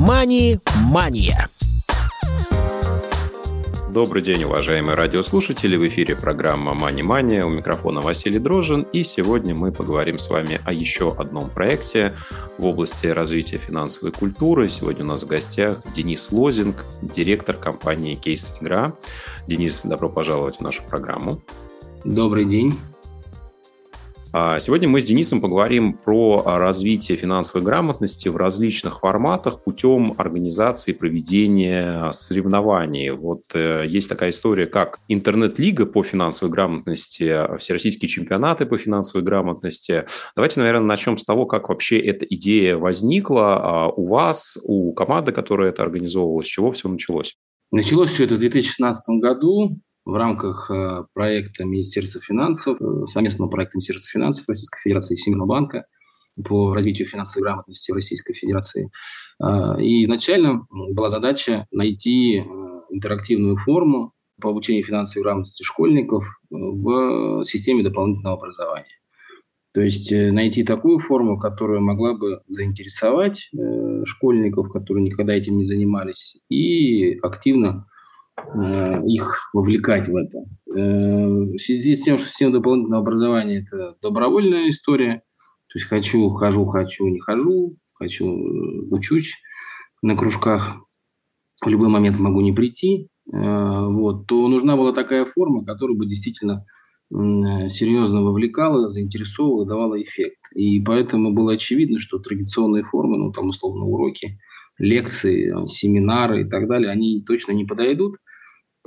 [0.00, 1.48] «Мани-мания».
[3.90, 5.76] Добрый день, уважаемые радиослушатели.
[5.76, 7.44] В эфире программа «Мани Мания».
[7.44, 8.82] У микрофона Василий Дрожин.
[8.92, 12.14] И сегодня мы поговорим с вами о еще одном проекте
[12.58, 14.68] в области развития финансовой культуры.
[14.68, 18.94] Сегодня у нас в гостях Денис Лозинг, директор компании «Кейс Игра».
[19.48, 21.42] Денис, добро пожаловать в нашу программу.
[22.04, 22.78] Добрый день.
[24.30, 30.92] А сегодня мы с Денисом поговорим про развитие финансовой грамотности в различных форматах путем организации
[30.92, 33.10] проведения соревнований.
[33.10, 40.04] Вот э, есть такая история, как интернет-лига по финансовой грамотности, всероссийские чемпионаты по финансовой грамотности.
[40.36, 45.32] Давайте, наверное, начнем с того, как вообще эта идея возникла а, у вас, у команды,
[45.32, 47.34] которая это организовывала, с чего все началось?
[47.70, 49.78] Началось все это в 2016 году
[50.08, 55.48] в рамках э, проекта Министерства финансов, э, совместного проекта Министерства финансов Российской Федерации и Всемирного
[55.48, 55.84] банка
[56.48, 58.90] по развитию финансовой грамотности в Российской Федерации.
[59.38, 62.38] Э, и изначально была задача найти
[62.88, 68.96] интерактивную форму по обучению финансовой грамотности школьников в системе дополнительного образования.
[69.74, 73.50] То есть найти такую форму, которая могла бы заинтересовать
[74.06, 77.86] школьников, которые никогда этим не занимались, и активно
[79.04, 80.38] их вовлекать в это.
[80.74, 85.22] Э, в связи с тем, что система дополнительного образования– это добровольная история,
[85.68, 89.34] то есть хочу, хожу, хочу, не хожу, хочу, э, учусь
[90.02, 90.76] на кружках,
[91.64, 96.64] в любой момент могу не прийти, вот, то нужна была такая форма, которая бы действительно
[97.10, 100.38] серьезно вовлекала, заинтересовывала, давала эффект.
[100.54, 104.38] И поэтому было очевидно, что традиционные формы, ну, там, условно, уроки,
[104.78, 108.16] лекции, семинары и так далее, они точно не подойдут.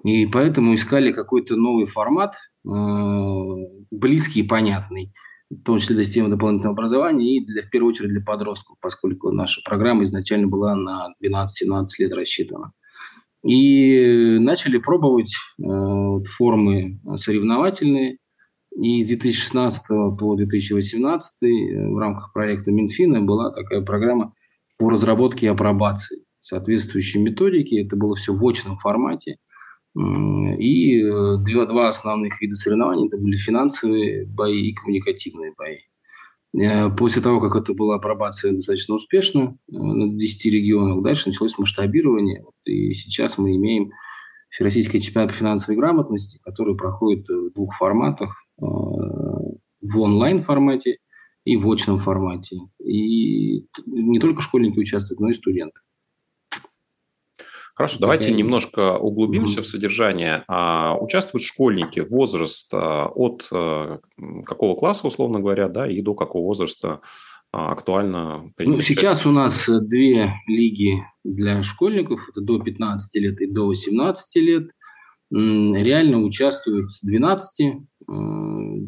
[0.04, 2.36] И поэтому искали какой-то новый формат,
[2.66, 2.70] э,
[3.92, 5.14] близкий и понятный,
[5.50, 9.32] в том числе для системы дополнительного образования и для, в первую очередь для подростков, поскольку
[9.32, 12.72] наша программа изначально была на 12-17 лет рассчитана.
[13.44, 15.64] И начали пробовать э,
[16.28, 18.18] формы соревновательные.
[18.76, 19.88] И с 2016
[20.18, 21.48] по 2018 э,
[21.90, 24.34] в рамках проекта Минфина была такая программа
[24.78, 27.86] по разработке и апробации соответствующей методики.
[27.86, 29.38] Это было все в очном формате–
[29.96, 35.80] и э, два, два основных вида соревнований это были финансовые бои и коммуникативные бои.
[36.58, 41.58] Э, после того, как это была апробация достаточно успешно э, на 10 регионах, дальше началось
[41.58, 42.46] масштабирование.
[42.64, 43.92] И сейчас мы имеем
[44.50, 48.36] Всероссийский чемпионат финансовой грамотности, который проходит в двух форматах.
[48.58, 50.98] В онлайн-формате
[51.46, 52.58] и в очном формате.
[52.84, 55.80] И не только школьники участвуют, но и студенты.
[57.82, 58.38] Хорошо, давайте Такая...
[58.38, 59.64] немножко углубимся mm-hmm.
[59.64, 60.44] в содержание.
[60.48, 64.02] А, участвуют школьники, возраст а, от а,
[64.46, 67.02] какого класса, условно говоря, да, и до какого возраста
[67.52, 73.42] а, актуально Ну, сейчас у нас э, две лиги для школьников, это до 15 лет
[73.42, 74.70] и до 18 лет.
[75.32, 77.74] Реально участвуют с 12 э,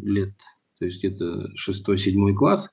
[0.04, 0.36] лет,
[0.78, 2.70] то есть это 6-7 класс,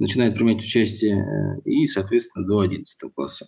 [0.00, 3.46] начинает принимать участие и, соответственно, до 11 класса.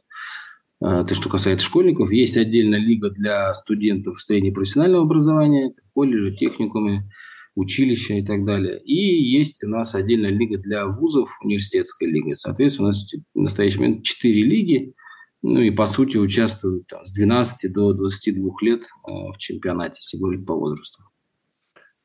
[0.82, 2.12] А, это что касается школьников.
[2.12, 7.10] Есть отдельная лига для студентов среднепрофессионального образования, колледжи, техникумы,
[7.54, 8.80] училища и так далее.
[8.82, 12.34] И есть у нас отдельная лига для вузов, университетская лига.
[12.34, 14.94] Соответственно, у нас в настоящий момент 4 лиги,
[15.42, 20.18] ну и по сути участвуют там, с 12 до 22 лет а, в чемпионате, если
[20.18, 21.02] говорить по возрасту.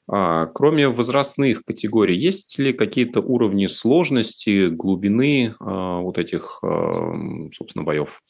[0.10, 7.14] А, кроме возрастных категорий, есть ли какие-то уровни сложности, глубины а, вот этих, а,
[7.54, 8.22] собственно, боев?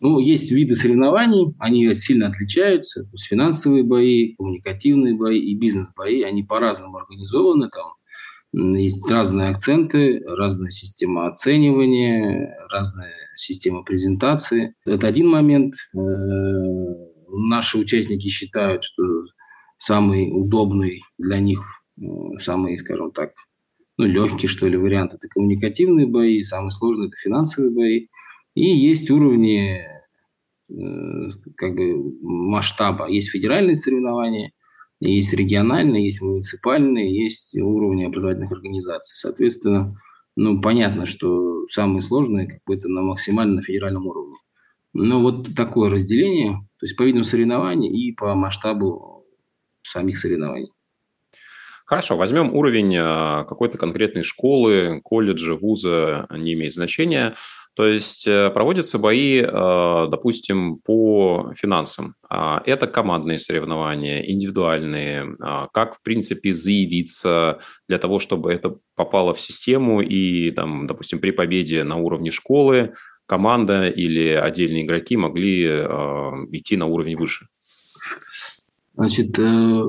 [0.00, 3.02] Ну, есть виды соревнований, они сильно отличаются.
[3.02, 7.68] То есть финансовые бои, коммуникативные бои и бизнес-бои, они по-разному организованы.
[7.68, 7.92] Там
[8.76, 14.74] есть разные акценты, разная система оценивания, разная система презентации.
[14.86, 15.74] Это один момент.
[15.94, 15.98] Э,
[17.28, 19.04] наши участники считают, что
[19.76, 21.60] самый удобный для них,
[22.00, 22.02] э,
[22.40, 23.32] самый, скажем так,
[23.98, 28.06] ну, легкий, что ли, вариант– это коммуникативные бои, самый сложный– это финансовые бои.
[28.60, 29.80] И есть уровни
[30.68, 33.08] э, как бы масштаба.
[33.08, 34.52] Есть федеральные соревнования,
[35.00, 39.16] есть региональные, есть муниципальные, есть уровни образовательных организаций.
[39.16, 39.98] Соответственно,
[40.36, 44.36] ну, понятно, что самые сложные как бы это на максимально федеральном уровне.
[44.92, 49.24] Но вот такое разделение, то есть по видам соревнований и по масштабу
[49.82, 50.70] самих соревнований.
[51.86, 57.34] Хорошо, возьмем уровень э, какой-то конкретной школы, колледжа, вуза, не имеет значения.
[57.74, 62.14] То есть э, проводятся бои, э, допустим, по финансам.
[62.28, 65.36] А, это командные соревнования, индивидуальные.
[65.40, 71.20] А, как, в принципе, заявиться для того, чтобы это попало в систему и, там, допустим,
[71.20, 72.94] при победе на уровне школы,
[73.26, 75.80] команда или отдельные игроки могли э,
[76.50, 77.46] идти на уровень выше?
[78.94, 79.82] Значит, э,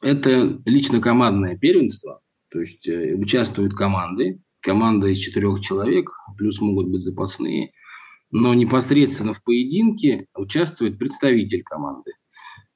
[0.00, 7.02] это лично командное первенство, то есть участвуют команды, команда из четырех человек, плюс могут быть
[7.02, 7.72] запасные,
[8.30, 12.12] но непосредственно в поединке участвует представитель команды.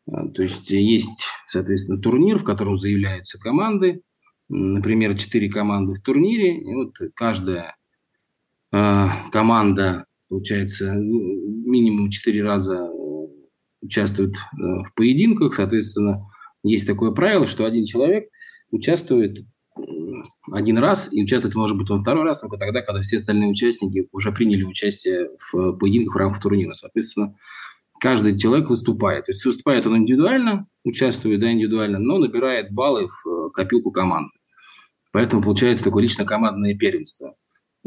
[0.07, 4.03] А, то есть есть, соответственно, турнир, в котором заявляются команды,
[4.49, 7.77] например, четыре команды в турнире, и вот каждая
[8.73, 12.91] э, команда, получается, минимум четыре раза
[13.81, 16.31] участвует э, в поединках, соответственно,
[16.63, 18.29] есть такое правило, что один человек
[18.71, 19.45] участвует
[20.51, 24.09] один раз, и участвовать может быть он второй раз, только тогда, когда все остальные участники
[24.13, 26.75] уже приняли участие в поединках в рамках турнира.
[26.75, 27.35] Соответственно,
[28.01, 29.27] каждый человек выступает.
[29.27, 34.31] То есть выступает он индивидуально, участвует да, индивидуально, но набирает баллы в э, копилку команды.
[35.13, 37.35] Поэтому получается такое лично командное первенство.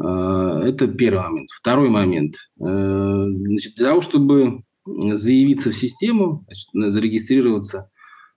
[0.02, 1.50] Э, это первый момент.
[1.50, 2.36] Второй момент.
[2.56, 7.91] Значит, для того, чтобы заявиться в систему, значит, зарегистрироваться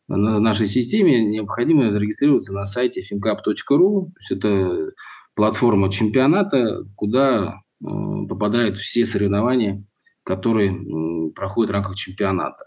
[0.07, 4.11] на нашей системе, необходимо зарегистрироваться на сайте fincap.ru.
[4.29, 4.91] Это
[5.35, 7.85] платформа чемпионата, куда э,
[8.29, 9.83] попадают все соревнования,
[10.23, 12.65] которые проходят в рамках чемпионата.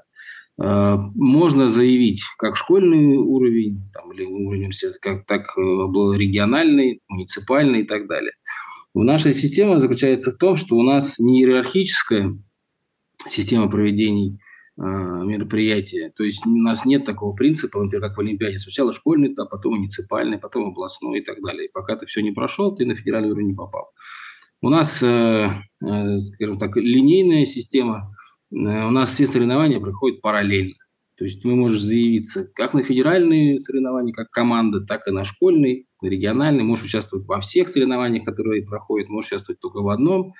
[0.60, 4.70] Э, можно заявить как школьный уровень, там, или уровень
[5.00, 8.32] как, так э, региональный, муниципальный и так далее.
[8.94, 12.36] Наша система заключается в том, что у нас не иерархическая
[13.28, 14.40] система проведений
[14.78, 16.12] э, мероприятия.
[16.16, 18.58] То есть у нас нет такого принципа, например, как в Олимпиаде.
[18.58, 21.66] Сначала школьный этап, потом муниципальный, потом областной и так далее.
[21.66, 23.90] И пока ты все не прошел, ты на федеральный уровень не попал.
[24.60, 28.14] У нас, э, э, скажем так, линейная система.
[28.50, 30.74] Э, у нас все соревнования проходят параллельно.
[31.16, 35.86] То есть мы можем заявиться как на федеральные соревнования, как команда, так и на школьный,
[36.00, 36.62] на региональный.
[36.62, 40.34] Можешь участвовать во всех соревнованиях, которые проходят, можешь участвовать только в одном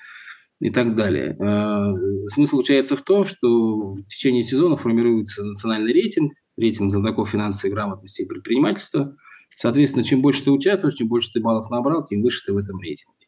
[0.59, 1.37] и так далее.
[1.39, 1.93] Э,
[2.29, 8.23] смысл заключается в том, что в течение сезона формируется национальный рейтинг, рейтинг знатоков финансовой грамотности
[8.23, 9.15] и предпринимательства.
[9.55, 12.79] Соответственно, чем больше ты участвуешь, чем больше ты баллов набрал, тем выше ты в этом
[12.79, 13.27] рейтинге.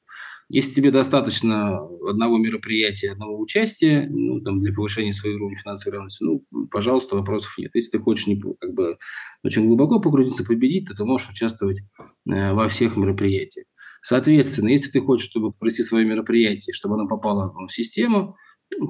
[0.53, 1.79] Если тебе достаточно
[2.09, 7.57] одного мероприятия, одного участия ну, там, для повышения своего уровня финансовой грамотности, ну, пожалуйста, вопросов
[7.57, 7.71] нет.
[7.73, 8.25] Если ты хочешь
[8.59, 8.97] как бы,
[9.45, 13.65] очень глубоко погрузиться, победить, то ты можешь участвовать э, во всех мероприятиях.
[14.03, 18.35] Соответственно, если ты хочешь, чтобы провести свое мероприятие, чтобы оно попало в систему,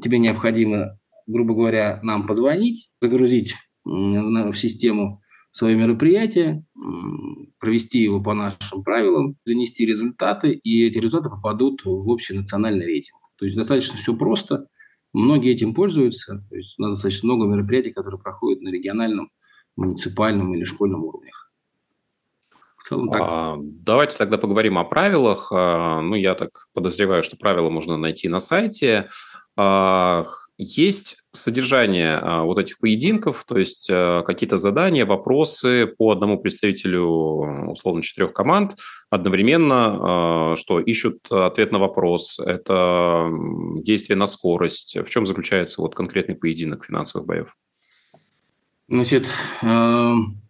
[0.01, 0.97] тебе необходимо,
[1.27, 5.21] грубо говоря, нам позвонить, загрузить в систему
[5.51, 6.65] свое мероприятие,
[7.59, 13.19] провести его по нашим правилам, занести результаты, и эти результаты попадут в общий национальный рейтинг.
[13.37, 14.67] То есть достаточно все просто.
[15.13, 16.45] Многие этим пользуются.
[16.49, 19.29] То есть у нас достаточно много мероприятий, которые проходят на региональном,
[19.75, 21.50] муниципальном или школьном уровнях.
[22.81, 23.21] В целом так.
[23.23, 25.51] А, давайте тогда поговорим о правилах.
[25.51, 29.09] А, ну, я так подозреваю, что правила можно найти на сайте.
[29.55, 30.25] А,
[30.57, 37.69] есть содержание а, вот этих поединков, то есть а, какие-то задания, вопросы по одному представителю,
[37.69, 38.75] условно, четырех команд
[39.09, 42.39] одновременно, а, что ищут ответ на вопрос.
[42.39, 43.29] Это
[43.77, 44.97] действие на скорость.
[44.97, 47.55] В чем заключается вот конкретный поединок финансовых боев?
[48.87, 49.27] Значит,
[49.61, 50.40] эм,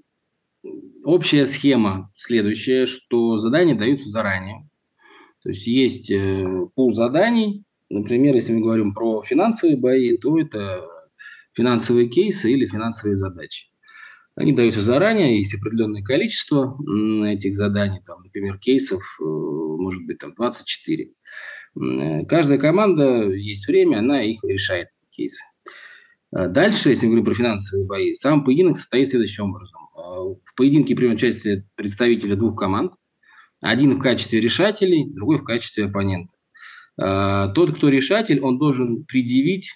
[1.04, 4.70] Общая схема следующая, что задания даются заранее.
[5.44, 6.46] То есть есть э,
[6.76, 7.64] пул заданий.
[7.90, 10.86] Например, если мы говорим про финансовые бои, то это
[11.54, 13.68] финансовые кейсы или финансовые задачи.
[14.36, 16.78] Они даются заранее, есть определенное количество
[17.28, 21.12] этих заданий, там, например, кейсов, э, может быть, там 24.
[21.76, 25.44] Э, каждая команда, есть время, она их решает, кейсы.
[26.32, 29.81] Дальше, если мы говорим про финансовые бои, сам поединок состоит следующим образом.
[30.02, 32.94] В поединке примут участие представители двух команд.
[33.62, 36.34] Один в качестве решателей, другой в качестве оппонента.
[37.00, 39.72] А, тот, кто решатель, он должен предъявить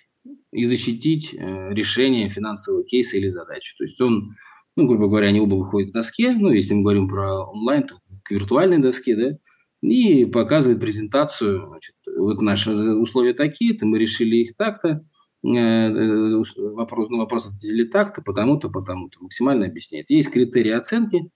[0.52, 3.76] и защитить э, решение финансового кейса или задачи.
[3.78, 4.36] То есть он,
[4.76, 7.96] ну, грубо говоря, они оба выходят к доске, ну, если мы говорим про онлайн, то
[8.24, 9.38] к виртуальной доске, да,
[9.82, 15.06] и показывает презентацию, значит, вот наши условия такие-то, мы решили их так-то,
[15.54, 19.20] вопрос, на вопрос ответили так-то, потому-то, потому-то.
[19.22, 20.10] Максимально объясняет.
[20.10, 21.30] Есть критерии оценки.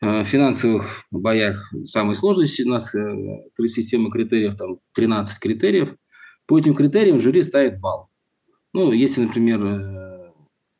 [0.00, 2.94] Э, в финансовых боях самые сложные у нас
[3.68, 5.94] система критериев, там 13 критериев.
[6.46, 8.08] По этим критериям жюри ставит балл.
[8.72, 10.32] Ну, если, например,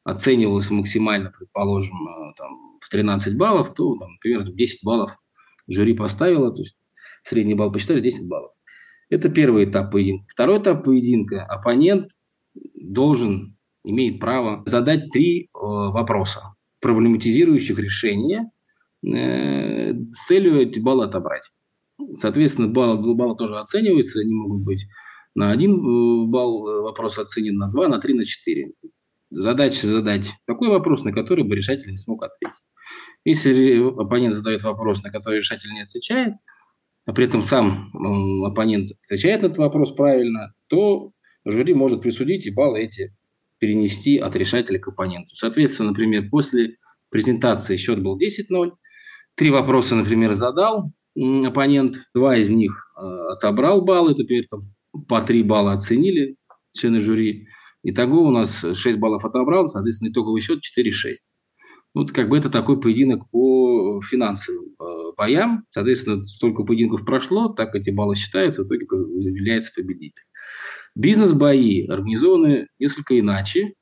[0.05, 1.97] оценивалось максимально, предположим,
[2.37, 5.13] там, в 13 баллов, то, там, например, 10 баллов
[5.69, 6.77] жюри поставило, то есть
[7.25, 8.53] средний балл посчитали 10 баллов.
[9.09, 10.25] Это первый этап поединка.
[10.29, 11.45] Второй этап поединка.
[11.45, 12.11] Оппонент
[12.81, 18.51] должен, имеет право задать три э, вопроса, проблематизирующих решения
[19.05, 21.51] э, с целью эти баллы отобрать.
[22.17, 24.87] Соответственно, баллы, баллы тоже оцениваются, они могут быть
[25.35, 28.73] на один э, балл вопрос оценен, на два, на три, на четыре.
[29.31, 32.67] Задача задать такой вопрос, на который бы решатель не смог ответить.
[33.25, 36.35] Если оппонент задает вопрос, на который решатель не отвечает,
[37.07, 37.93] а при этом сам
[38.45, 41.13] оппонент отвечает на этот вопрос правильно, то
[41.45, 43.15] жюри может присудить и баллы эти
[43.59, 45.35] перенести от решателя к оппоненту.
[45.35, 46.77] Соответственно, например, после
[47.11, 48.73] презентации счет был 10-0,
[49.35, 50.93] три вопроса, например, задал
[51.45, 54.61] оппонент, два из них э, отобрал баллы, теперь там
[55.09, 56.37] по три балла оценили
[56.73, 57.47] члены жюри.
[57.83, 61.15] Итого у нас 6 баллов отобрал, соответственно, итоговый счет 4-6.
[61.95, 65.65] Вот как бы это такой поединок по финансовым э, боям.
[65.71, 70.23] Соответственно, столько поединков прошло, так эти баллы считаются, в итоге является победитель.
[70.95, 73.75] Бизнес-бои организованы несколько иначе.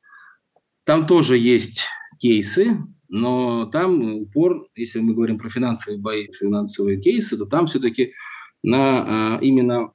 [0.85, 1.87] Там тоже есть
[2.19, 8.13] кейсы, но там упор, если мы говорим про финансовые бои, финансовые кейсы, то там все-таки
[8.63, 9.93] на а, именно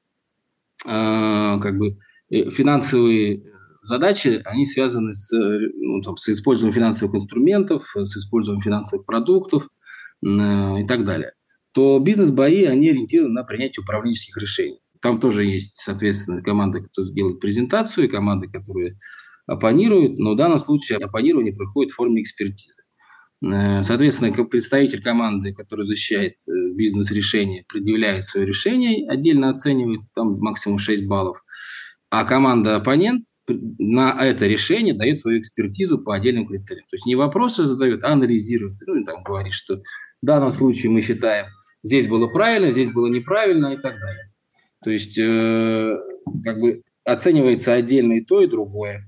[0.86, 1.98] а, как бы
[2.30, 3.44] э, финансовые
[3.84, 9.68] задачи, они связаны с, ну, там, с использованием финансовых инструментов, с использованием финансовых продуктов
[10.26, 11.34] э, и так далее,
[11.74, 14.80] то бизнес-бои, они ориентированы на принятие управленческих решений.
[15.04, 18.98] Там тоже есть, соответственно, команды, которые делают презентацию, и команды, которые
[19.46, 22.84] оппонируют, но в данном случае оппонирование проходит в форме экспертизы.
[23.44, 30.78] Э, соответственно, представитель команды, который защищает э, бизнес-решение, предъявляет свое решение, отдельно оценивается, там максимум
[30.78, 31.44] 6 баллов,
[32.10, 33.26] а команда-оппонент
[33.80, 36.86] на это решение дает свою экспертизу по отдельным критериям.
[36.90, 38.78] То есть не вопросы задает, а анализирует.
[38.88, 39.78] Ну, там говорит, что
[40.22, 41.48] в данном случае мы считаем,
[41.84, 44.33] здесь было правильно, здесь было неправильно и так далее.
[44.84, 45.98] То есть э,
[46.44, 49.06] как бы оценивается отдельно и то, и другое.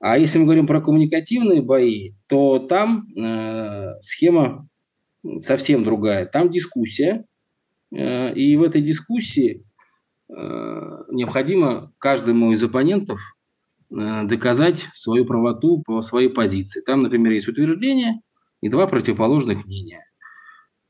[0.00, 4.68] А если мы говорим про коммуникативные бои, то там э, схема
[5.40, 6.26] совсем другая.
[6.26, 7.24] Там дискуссия,
[7.94, 9.64] э, и в этой дискуссии
[10.28, 10.34] э,
[11.10, 13.20] необходимо каждому из оппонентов
[13.90, 16.80] э, доказать свою правоту по своей позиции.
[16.80, 18.20] Там, например, есть утверждение
[18.60, 20.04] и два противоположных мнения.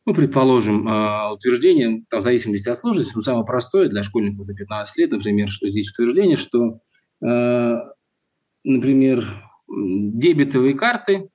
[0.08, 4.54] Ну, предположим, э, утверждение, там, в зависимости от сложности, но самое простое для школьников до
[4.54, 6.80] 15 лет, например, что здесь утверждение, что
[7.22, 7.74] э,
[8.64, 9.26] например,
[9.68, 11.28] дебетовые карты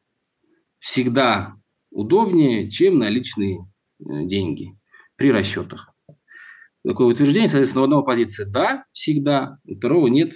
[0.79, 1.53] всегда
[1.91, 4.75] удобнее, чем наличные э, деньги
[5.17, 5.93] при расчетах.
[6.83, 10.33] Такое утверждение, соответственно, у одного позиция «да» всегда, у второго «нет»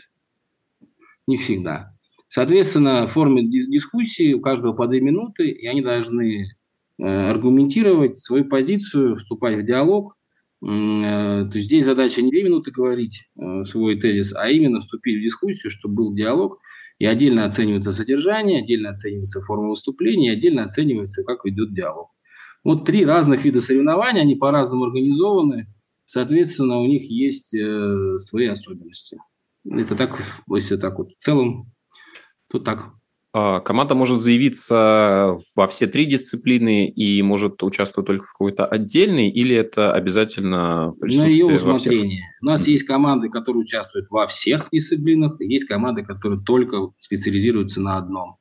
[1.25, 1.91] не всегда.
[2.27, 6.45] Соответственно, в форме дискуссии у каждого по две минуты, и они должны
[6.99, 10.15] аргументировать свою позицию, вступать в диалог.
[10.63, 13.29] Э, то есть здесь задача не две минуты говорить
[13.63, 16.59] свой тезис, а именно вступить в дискуссию, чтобы был диалог,
[16.99, 22.09] и отдельно оценивается содержание, отдельно оценивается форма выступления, отдельно оценивается, как ведет диалог.
[22.63, 25.67] Вот три разных вида соревнований, они по-разному организованы,
[26.05, 29.19] соответственно, у них есть э, свои особенности.
[29.69, 31.71] Это так, если так вот в целом,
[32.49, 32.93] то так.
[33.33, 39.29] А, команда может заявиться во все три дисциплины и может участвовать только в какой-то отдельной,
[39.29, 42.23] или это обязательно На ее усмотрение.
[42.41, 47.97] У нас есть команды, которые участвуют во всех дисциплинах, есть команды, которые только специализируются на
[47.97, 48.37] одном.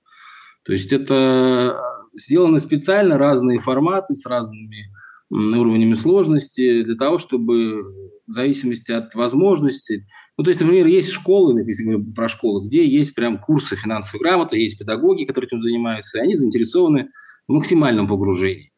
[0.65, 1.81] То есть это
[2.19, 4.93] сделаны специально разные форматы с разными
[5.31, 7.83] уровнями сложности для того, чтобы
[8.27, 12.87] в зависимости от возможностей ну, то есть, например, есть школы, если говорим про школы, где
[12.87, 17.09] есть прям курсы финансовой грамоты, есть педагоги, которые этим занимаются, и они заинтересованы
[17.49, 18.71] в максимальном погружении.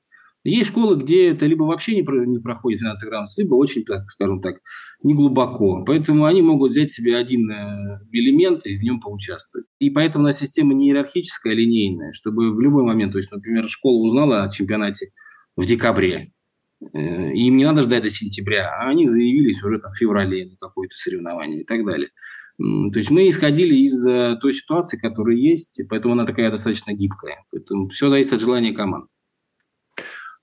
[0.44, 4.40] Есть школы, где это либо вообще не, не проходит финансовая грамотность, либо очень, так, скажем
[4.40, 4.60] так,
[5.02, 5.84] не глубоко.
[5.84, 9.66] Поэтому они могут взять себе один э, элемент и в нем поучаствовать.
[9.80, 13.32] И поэтому у нас система не иерархическая, а линейная, чтобы в любой момент, то есть,
[13.32, 15.10] например, школа узнала о чемпионате
[15.56, 16.32] в декабре,
[16.80, 20.96] им не надо ждать до сентября, а они заявились уже там в феврале на какое-то
[20.96, 22.10] соревнование и так далее.
[22.58, 27.44] То есть мы исходили из э, той ситуации, которая есть, поэтому она такая достаточно гибкая.
[27.52, 29.06] Поэтому все зависит от желания команд.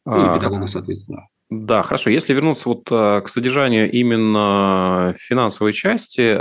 [0.05, 1.27] Ну, и педагогов, соответственно.
[1.49, 2.09] Да, хорошо.
[2.09, 6.39] Если вернуться вот э, к содержанию именно финансовой части,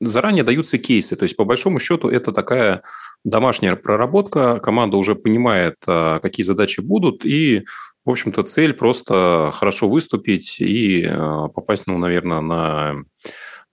[0.00, 1.14] заранее даются кейсы.
[1.14, 2.82] То есть, по большому счету, это такая
[3.24, 4.60] домашняя проработка.
[4.60, 7.64] Команда уже понимает, какие задачи будут, и
[8.04, 12.94] в общем-то, цель просто хорошо выступить и э, попасть, ну, наверное, на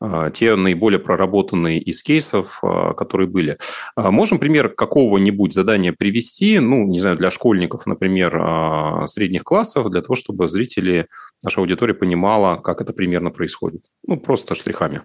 [0.01, 3.57] э, те наиболее проработанные из кейсов, э, которые были.
[3.95, 10.15] Можем пример какого-нибудь задания привести, ну, не знаю, для школьников, например, средних классов, для того,
[10.15, 11.07] чтобы зрители,
[11.43, 13.85] наша аудитория понимала, как это примерно происходит.
[14.05, 15.01] Ну, просто штрихами.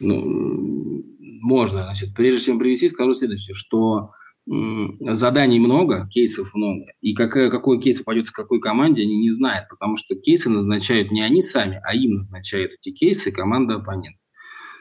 [0.00, 1.04] Ну,
[1.40, 1.84] можно.
[1.84, 4.10] Значит, прежде чем привести, скажу следующее, что
[4.46, 9.68] заданий много, кейсов много, и какой, какой кейс попадет в какой команде, они не знают,
[9.68, 14.16] потому что кейсы назначают не они сами, а им назначают эти кейсы команда оппонент.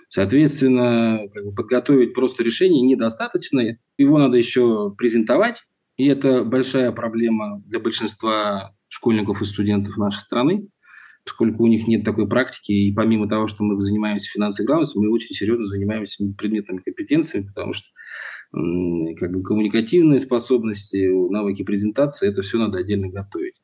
[0.08, 3.78] Соответственно, как бы подготовить просто решение недостаточно.
[3.98, 5.64] Его надо еще презентовать.
[5.96, 10.68] И это большая проблема для большинства школьников и студентов нашей страны,
[11.32, 12.74] поскольку у них нет такой практики.
[12.74, 17.72] И помимо того, что мы занимаемся финансовой грамотностью, мы очень серьезно занимаемся предметными компетенциями, потому
[17.72, 17.88] что
[18.52, 23.56] как бы коммуникативные способности, навыки презентации, это все надо отдельно готовить.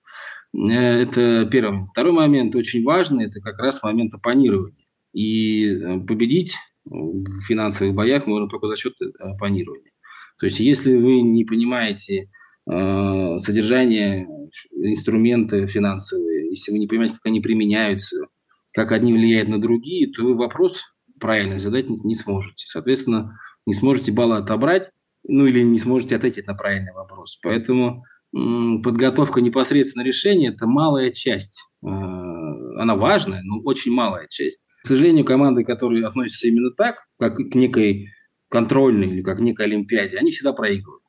[0.55, 1.89] Э, это первый момент.
[1.89, 4.85] Второй момент очень важный, это как раз момент оппонирования.
[5.11, 6.55] И э, победить
[6.85, 9.91] в финансовых боях можно только за счет э, оппонирования.
[10.39, 12.29] То есть, если вы не понимаете
[12.65, 14.25] э, содержание
[14.71, 18.27] инструмента финансовые, если вы не понимаете, как они применяются,
[18.73, 20.81] как одни влияют на другие, то вы вопрос
[21.19, 22.65] правильно задать не, сможете.
[22.67, 24.91] Соответственно, не сможете баллы отобрать,
[25.27, 27.39] ну или не сможете ответить на правильный вопрос.
[27.41, 31.59] Поэтому подготовка непосредственно решения– это малая часть.
[31.81, 34.61] Она важная, но очень малая часть.
[34.83, 38.09] К сожалению, команды, которые относятся именно так, как к некой
[38.49, 41.03] контрольной или как к некой олимпиаде, они всегда проигрывают.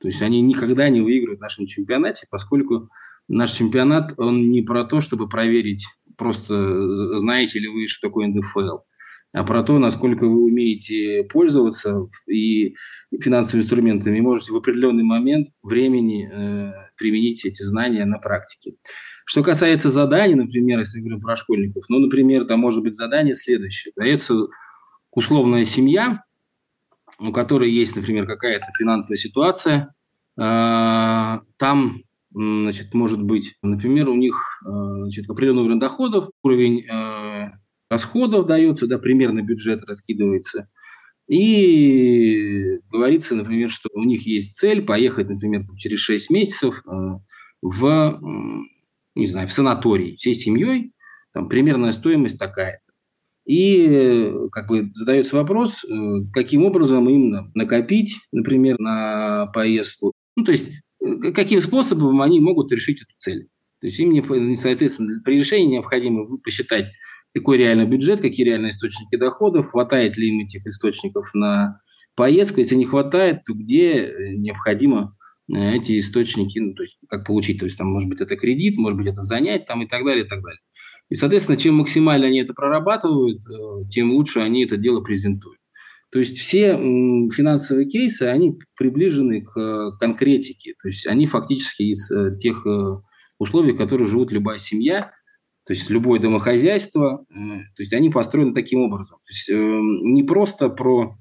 [0.00, 2.88] То есть они никогда не выигрывают в нашем чемпионате, поскольку
[3.28, 8.78] наш чемпионат, он не про то, чтобы проверить, просто знаете ли вы, что такое НДФЛ,
[9.32, 12.74] а про то, насколько вы умеете пользоваться и
[13.20, 18.76] финансовыми инструментами, и можете в определенный момент времени э, применить эти знания на практике.
[19.26, 23.92] Что касается заданий, например, если говорим про школьников, ну, например, там может быть задание следующее.
[23.94, 24.46] Дается
[25.12, 26.24] условная семья,
[27.18, 29.94] у которой есть, например, какая-то финансовая ситуация,
[30.38, 32.02] а, там,
[32.38, 37.52] значит, может быть, например, у них а, значит, определенный уровень доходов, уровень а,
[37.90, 40.68] расходов дается, да, примерно бюджет раскидывается,
[41.28, 46.82] и говорится, например, что у них есть цель поехать, например, через 6 месяцев
[47.60, 48.20] в
[49.18, 50.92] не знаю, в санаторий всей семьей,
[51.34, 52.92] там примерная стоимость такая-то.
[53.46, 55.88] И как бы задается вопрос, э,
[56.32, 60.12] каким образом им накопить, например, на поездку.
[60.36, 60.72] Ну, то есть, э,
[61.34, 63.48] каким способом они могут решить эту цель.
[63.80, 66.86] То есть, им, соответственно, при решении необходимо посчитать,
[67.34, 71.80] какой реальный бюджет, какие реальные источники доходов, хватает ли им этих источников на
[72.16, 72.58] поездку.
[72.58, 75.14] Если не хватает, то где э, необходимо
[75.54, 78.76] Э, эти источники, ну, то есть как получить, то есть там, может быть, это кредит,
[78.76, 80.60] может быть, это занять там и так далее, и так далее.
[81.08, 85.57] И, соответственно, чем максимально они это прорабатывают, э, тем лучше они это дело презентуют.
[86.10, 92.10] То есть все финансовые кейсы, они приближены к э, конкретике, то есть они фактически из
[92.38, 92.66] тех
[93.38, 95.12] условий, в которых живут любая семья,
[95.66, 99.18] то есть любое домохозяйство, то есть они построены таким образом.
[99.18, 101.14] То есть не просто про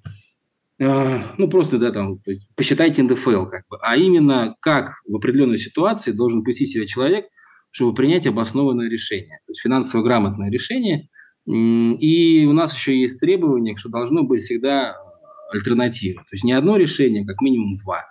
[0.79, 2.19] ну, просто, да, там,
[2.55, 7.25] посчитайте НДФЛ, как бы, а именно как в определенной ситуации должен повести себя человек,
[7.71, 11.09] чтобы принять обоснованное решение, то есть финансово грамотное решение.
[11.47, 14.97] И у нас еще есть требование, что должно быть всегда
[15.51, 16.21] альтернатива.
[16.23, 18.05] То есть не одно решение, как минимум два.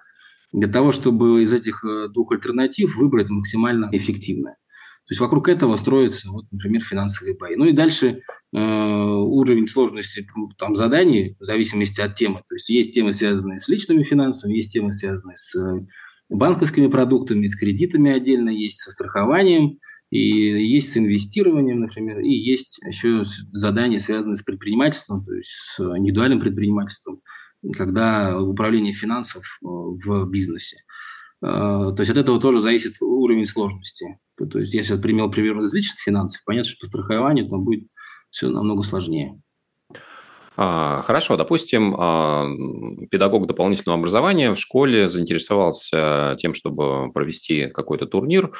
[0.52, 4.54] Для того, чтобы из этих э, двух альтернатив выбрать максимально эффективное.
[4.54, 7.56] То есть вокруг этого строятся, вот, например, финансовые бои.
[7.56, 8.22] Ну и дальше
[8.52, 10.26] э, уровень сложности
[10.58, 12.42] там, заданий в зависимости от темы.
[12.48, 15.86] То есть есть темы, связанные с личными финансами, есть темы, связанные с э,
[16.28, 19.78] банковскими продуктами, с кредитами отдельно, есть со страхованием,
[20.16, 25.80] и есть с инвестированием, например, и есть еще задания, связанные с предпринимательством, то есть с
[25.80, 27.20] индивидуальным предпринимательством,
[27.74, 30.78] когда управление финансов э, в бизнесе.
[31.42, 34.18] Э, то есть от этого тоже зависит уровень сложности.
[34.36, 37.86] То есть если я пример пример из личных финансов, понятно, что по страхованию там будет
[38.30, 39.40] все намного сложнее.
[40.56, 42.46] А, хорошо, допустим, а,
[43.10, 48.52] педагог дополнительного образования в школе заинтересовался тем, чтобы провести какой-то турнир,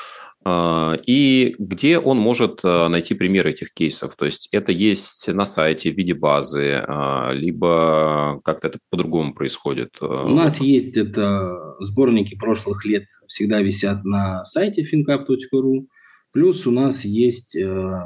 [0.45, 4.15] а, и где он может найти примеры этих кейсов?
[4.17, 6.85] То есть это есть на сайте в виде базы,
[7.33, 9.97] либо как-то это по-другому происходит?
[10.01, 15.87] У нас есть это сборники прошлых лет, всегда висят на сайте fincap.ru,
[16.33, 18.03] плюс у нас есть э,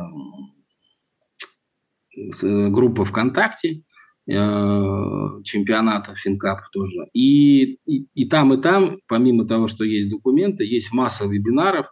[2.43, 3.83] группа ВКонтакте,
[4.27, 4.33] э,
[5.45, 7.07] чемпионата Финкап тоже.
[7.13, 11.87] И, и, и там, и там, помимо того, что есть документы, есть масса вебинаров,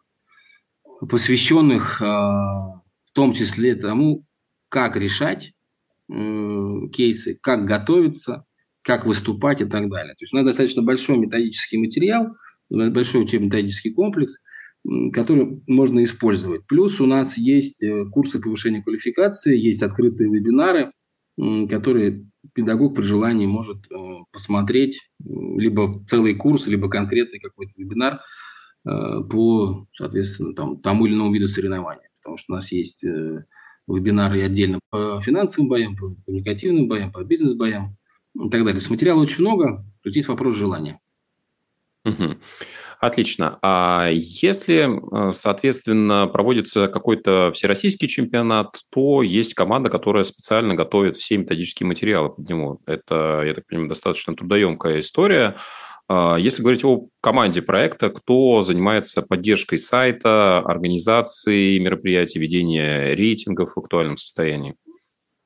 [1.08, 4.24] посвященных э, в том числе тому,
[4.68, 5.52] как решать
[6.10, 8.46] кейсы, как готовиться,
[8.82, 10.14] как выступать и так далее.
[10.14, 12.28] То есть у нас достаточно большой методический материал,
[12.70, 14.36] большой учебно-методический комплекс–
[15.12, 16.66] который можно использовать.
[16.66, 20.92] Плюс у нас есть э, курсы повышения квалификации, есть открытые вебинары,
[21.68, 23.96] которые педагог при желании может э,
[24.32, 28.20] посмотреть, либо целый курс, либо конкретный какой-то вебинар
[28.86, 32.08] э, по, соответственно, там, тому или иному виду соревнования.
[32.20, 33.04] Потому что у нас есть
[33.86, 37.96] вебинары отдельно по финансовым боям, по коммуникативным боям, по бизнес-боям
[38.34, 38.80] и так далее.
[38.80, 41.00] С материала очень много, тут есть вопрос желания.
[42.04, 42.36] Угу.
[43.00, 43.58] Отлично.
[43.62, 51.36] А если, э, соответственно, проводится какой-то всероссийский чемпионат, то есть команда, которая специально готовит все
[51.36, 52.80] методические материалы под него.
[52.86, 55.56] Это, я так понимаю, достаточно трудоемкая история.
[56.08, 63.78] А если говорить о команде проекта, кто занимается поддержкой сайта, организацией мероприятий, ведения рейтингов в
[63.78, 64.74] актуальном состоянии?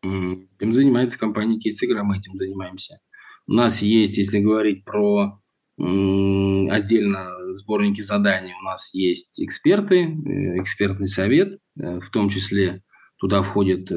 [0.03, 2.99] Этим занимается компания Кейсигра, мы этим занимаемся.
[3.47, 5.39] У нас есть, если говорить про
[5.79, 12.83] отдельно сборники заданий, у нас есть эксперты, э, экспертный совет, э, в том числе
[13.19, 13.97] туда входят э,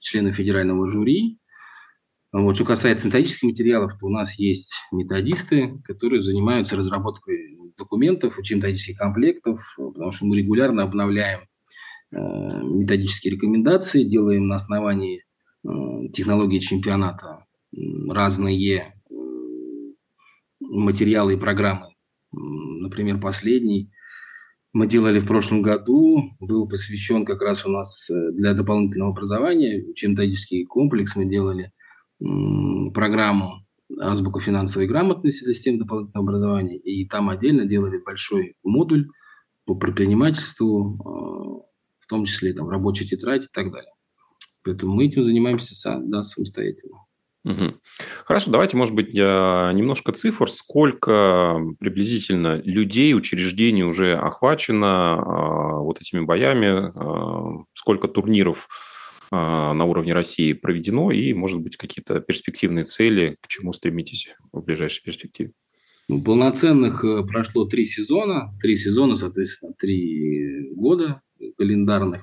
[0.00, 1.38] члены федерального жюри,
[2.30, 2.56] вот.
[2.56, 9.74] Что касается методических материалов, то у нас есть методисты, которые занимаются разработкой документов, учебно-методических комплектов,
[9.78, 11.40] потому что мы регулярно обновляем
[12.10, 15.24] методические рекомендации, делаем на основании
[16.12, 17.46] технологии чемпионата
[18.10, 18.94] разные
[20.60, 21.94] материалы и программы.
[22.32, 23.90] Например, последний
[24.72, 29.82] мы делали в прошлом году, был посвящен как раз у нас э, для дополнительного образования,
[29.82, 31.72] учебно-методический комплекс мы делали
[32.92, 33.64] программу
[34.00, 39.08] азбука финансовой грамотности для системы дополнительного образования, и там отдельно делали большой модуль
[39.64, 41.68] по предпринимательству, а,
[42.00, 43.92] в том числе там рабочая тетрадь и так далее.
[44.64, 46.96] Поэтому мы этим занимаемся да, самостоятельно.
[47.48, 47.74] Угу.
[48.26, 50.50] Хорошо, давайте, может быть, немножко цифр.
[50.50, 56.92] Сколько приблизительно людей, учреждений уже охвачено а, вот этими боями?
[56.94, 58.68] А, сколько турниров
[59.30, 64.62] а, на уровне России проведено, и, может быть, какие-то перспективные цели, к чему стремитесь в
[64.62, 65.52] ближайшей перспективе?
[66.10, 71.20] Ну, полноценных э, прошло три сезона, три сезона, соответственно, три года
[71.58, 72.22] календарных.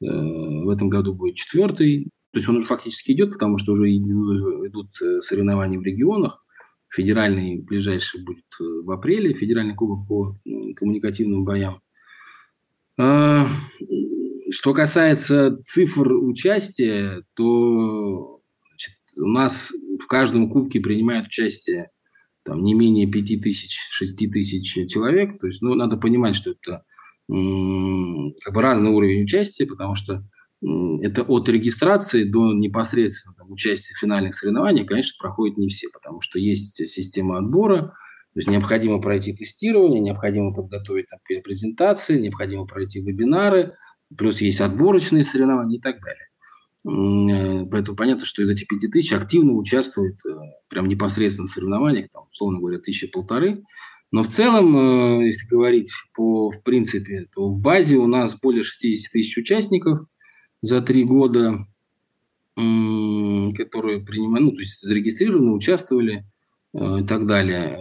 [0.00, 2.10] Э, в этом году будет четвертый.
[2.36, 6.44] То есть он уже фактически идет, потому что уже идут э, соревнования в регионах.
[6.90, 10.36] Федеральный ближайший будет в апреле, федеральный кубок по
[10.76, 11.80] коммуникативным боям.
[12.98, 13.48] А,
[14.50, 21.88] что касается цифр участия, то значит, у нас в каждом кубке принимают участие
[22.42, 25.38] там, не менее 5 тысяч, 6 тысяч человек.
[25.40, 26.84] То есть, ну, надо понимать, что это
[27.28, 30.22] как бы разный уровень участия, потому что
[31.02, 36.20] это от регистрации до непосредственно там, участия в финальных соревнованиях, конечно, проходит не все, потому
[36.20, 37.94] что есть система отбора,
[38.32, 43.74] то есть необходимо пройти тестирование, необходимо подготовить там, презентации, необходимо пройти вебинары–
[44.16, 46.26] плюс есть отборочные соревнования и так далее.
[46.84, 50.30] Э, поэтому понятно, что из этих пяти тысяч активно участвуют э,
[50.68, 53.62] прям непосредственно в соревнованиях, там, условно говоря, тысяча полторы.
[54.12, 54.76] Но в целом,
[55.22, 60.06] э, если говорить по, в принципе, то в базе у нас более 60 тысяч участников
[60.62, 61.66] за три года,
[62.56, 66.24] которые принимали, ну, то есть зарегистрированы, участвовали
[66.72, 67.78] и так далее.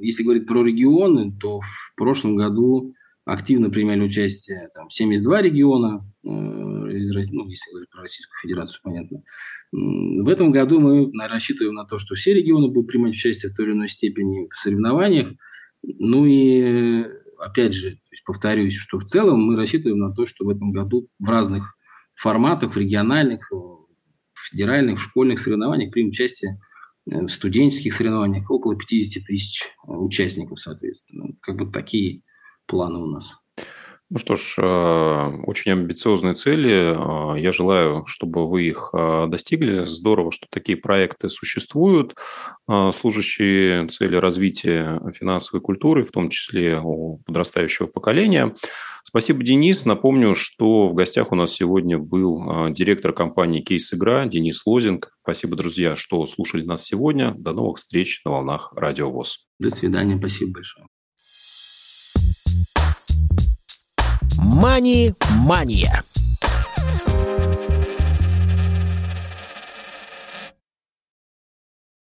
[0.00, 6.28] Если говорить про регионы, то в прошлом году активно принимали участие там, 72 региона, э,
[6.28, 9.22] ну, если говорить про Российскую Федерацию, понятно.
[9.72, 13.66] В этом году мы рассчитываем на то, что все регионы будут принимать участие в той
[13.66, 15.28] или иной степени в соревнованиях.
[15.82, 17.04] Ну и,
[17.38, 21.28] опять же, повторюсь, что в целом мы рассчитываем на то, что в этом году в
[21.28, 21.76] разных
[22.20, 26.60] форматах, в региональных, в федеральных, в школьных соревнованиях примут участие
[27.10, 31.34] э, в студенческих соревнованиях около 50 тысяч э, участников, соответственно.
[31.40, 32.22] Как бы такие
[32.66, 33.39] планы у нас?
[34.12, 36.94] Ну что ж, э, очень амбициозные цели.
[36.96, 39.84] Э, я желаю, чтобы вы их э, достигли.
[39.84, 42.16] Здорово, что такие проекты существуют,
[42.66, 48.54] служащие цели развития финансовой культуры, в том числе у подрастающего поколения.
[49.04, 49.84] Спасибо, Денис.
[49.84, 55.10] Напомню, что в гостях у нас сегодня был директор компании «Кейс Игра» Денис Лозинг.
[55.22, 57.34] Спасибо, друзья, что слушали нас сегодня.
[57.36, 59.46] До новых встреч на волнах Радио ВОЗ.
[59.58, 60.16] До свидания.
[60.16, 60.86] Спасибо большое.
[64.60, 66.04] «Мани-мания».